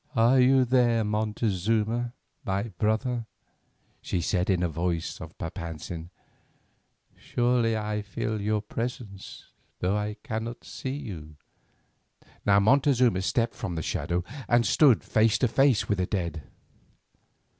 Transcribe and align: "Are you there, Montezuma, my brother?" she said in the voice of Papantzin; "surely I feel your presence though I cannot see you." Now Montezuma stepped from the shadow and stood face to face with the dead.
"Are 0.15 0.39
you 0.39 0.65
there, 0.65 1.03
Montezuma, 1.03 2.13
my 2.43 2.63
brother?" 2.79 3.27
she 4.01 4.19
said 4.19 4.49
in 4.49 4.61
the 4.61 4.67
voice 4.67 5.21
of 5.21 5.37
Papantzin; 5.37 6.09
"surely 7.15 7.77
I 7.77 8.01
feel 8.01 8.41
your 8.41 8.63
presence 8.63 9.53
though 9.79 9.95
I 9.95 10.15
cannot 10.23 10.63
see 10.63 10.95
you." 10.97 11.35
Now 12.47 12.59
Montezuma 12.59 13.21
stepped 13.21 13.53
from 13.53 13.75
the 13.75 13.83
shadow 13.83 14.23
and 14.49 14.65
stood 14.65 15.03
face 15.03 15.37
to 15.37 15.47
face 15.47 15.87
with 15.87 15.99
the 15.99 16.07
dead. 16.07 16.49